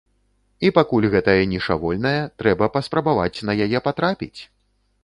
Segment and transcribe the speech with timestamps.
[0.67, 4.37] І пакуль гэтая ніша вольная, трэба паспрабаваць на яе патрапіць!